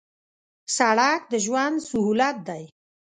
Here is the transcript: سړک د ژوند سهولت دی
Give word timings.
سړک 0.75 1.21
د 1.31 1.33
ژوند 1.45 1.75
سهولت 1.89 2.37
دی 2.47 2.63